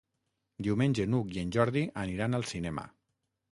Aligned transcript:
Diumenge 0.67 1.05
n'Hug 1.09 1.37
i 1.37 1.43
en 1.43 1.53
Jordi 1.57 1.85
aniran 2.07 2.41
al 2.41 2.49
cinema. 2.55 2.89